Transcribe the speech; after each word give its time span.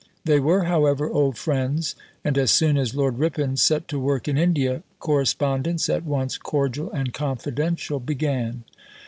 They 0.25 0.39
were, 0.39 0.63
however, 0.63 1.11
old 1.11 1.37
friends; 1.37 1.93
and 2.25 2.35
as 2.35 2.49
soon 2.49 2.75
as 2.75 2.95
Lord 2.95 3.19
Ripon 3.19 3.55
set 3.55 3.87
to 3.89 3.99
work 3.99 4.27
in 4.27 4.35
India, 4.35 4.81
correspondence, 4.99 5.89
at 5.89 6.05
once 6.05 6.39
cordial 6.39 6.89
and 6.91 7.13
confidential, 7.13 7.99
began. 7.99 8.63